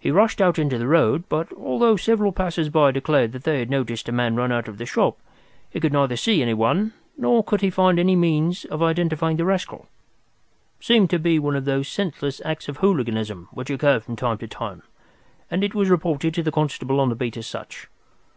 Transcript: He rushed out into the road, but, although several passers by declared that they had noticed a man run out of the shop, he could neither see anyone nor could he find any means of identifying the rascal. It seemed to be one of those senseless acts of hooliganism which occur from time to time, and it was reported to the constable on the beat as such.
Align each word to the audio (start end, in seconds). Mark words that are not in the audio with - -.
He 0.00 0.10
rushed 0.10 0.40
out 0.40 0.58
into 0.58 0.76
the 0.76 0.88
road, 0.88 1.22
but, 1.28 1.52
although 1.52 1.94
several 1.96 2.32
passers 2.32 2.68
by 2.68 2.90
declared 2.90 3.30
that 3.30 3.44
they 3.44 3.60
had 3.60 3.70
noticed 3.70 4.08
a 4.08 4.10
man 4.10 4.34
run 4.34 4.50
out 4.50 4.66
of 4.66 4.76
the 4.76 4.84
shop, 4.86 5.18
he 5.70 5.78
could 5.78 5.92
neither 5.92 6.16
see 6.16 6.42
anyone 6.42 6.94
nor 7.16 7.44
could 7.44 7.60
he 7.60 7.70
find 7.70 8.00
any 8.00 8.16
means 8.16 8.64
of 8.64 8.82
identifying 8.82 9.36
the 9.36 9.44
rascal. 9.44 9.86
It 10.80 10.86
seemed 10.86 11.10
to 11.10 11.18
be 11.20 11.38
one 11.38 11.54
of 11.54 11.64
those 11.64 11.86
senseless 11.86 12.42
acts 12.44 12.68
of 12.68 12.78
hooliganism 12.78 13.48
which 13.52 13.70
occur 13.70 14.00
from 14.00 14.16
time 14.16 14.38
to 14.38 14.48
time, 14.48 14.82
and 15.48 15.62
it 15.62 15.76
was 15.76 15.90
reported 15.90 16.34
to 16.34 16.42
the 16.42 16.50
constable 16.50 16.98
on 16.98 17.08
the 17.08 17.14
beat 17.14 17.36
as 17.36 17.46
such. 17.46 17.86